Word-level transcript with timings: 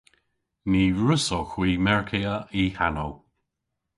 Ny 0.69 0.83
wrussowgh 0.99 1.53
hwi 1.55 1.71
merkya 1.85 2.35
y 2.61 2.65
hanow. 2.77 3.13